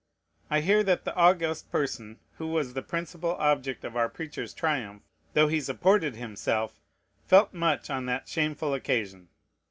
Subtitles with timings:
[0.49, 5.03] I hear that the august person who was the principal object of our preacher's triumph,
[5.35, 6.81] though he supported himself,
[7.27, 9.29] felt much on that shameful occasion.